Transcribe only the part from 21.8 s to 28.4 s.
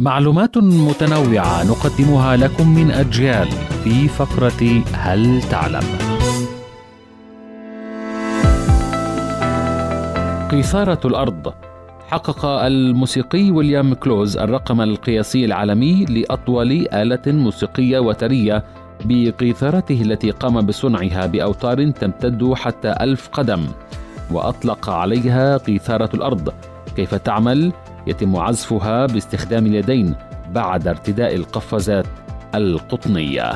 تمتد حتى ألف قدم وأطلق عليها قيثارة الأرض كيف تعمل؟ يتم